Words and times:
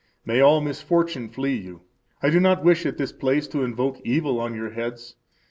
]May 0.25 0.39
all 0.41 0.61
misfortune 0.61 1.29
flee 1.29 1.57
you! 1.57 1.81
[I 2.23 2.31
do 2.31 2.39
not 2.39 2.63
wish 2.63 2.87
at 2.87 2.97
this 2.97 3.11
place 3.11 3.47
to 3.49 3.61
invoke 3.63 4.01
evil 4.03 4.39
on 4.39 4.55
your 4.55 4.71
heads. 4.71 5.15